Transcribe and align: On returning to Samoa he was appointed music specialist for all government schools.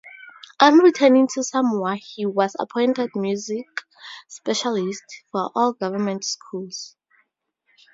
On 0.59 0.79
returning 0.79 1.27
to 1.35 1.43
Samoa 1.43 1.95
he 1.95 2.25
was 2.25 2.55
appointed 2.59 3.11
music 3.13 3.67
specialist 4.27 5.03
for 5.31 5.51
all 5.53 5.73
government 5.73 6.23
schools. 6.23 6.95